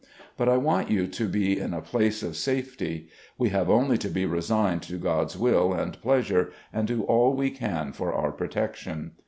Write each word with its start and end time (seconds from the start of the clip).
But 0.35 0.49
I 0.49 0.57
want 0.57 0.89
you 0.89 1.05
to 1.05 1.27
be 1.27 1.59
in 1.59 1.75
a 1.75 1.81
place 1.83 2.23
of 2.23 2.35
safety.... 2.35 3.07
We 3.37 3.49
have 3.49 3.69
only 3.69 3.99
to 3.99 4.09
be 4.09 4.25
resigned 4.25 4.81
to 4.81 4.97
God's 4.97 5.37
will 5.37 5.73
and 5.73 6.01
pleasure, 6.01 6.49
and 6.73 6.87
do 6.87 7.03
all 7.03 7.35
we 7.35 7.51
can 7.51 7.91
for 7.93 8.11
our 8.11 8.31
protection. 8.31 9.11